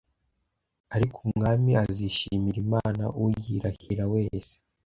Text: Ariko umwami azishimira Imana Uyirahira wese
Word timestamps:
Ariko 0.95 1.17
umwami 1.27 1.71
azishimira 1.83 2.57
Imana 2.65 3.03
Uyirahira 3.23 4.03
wese 4.13 4.53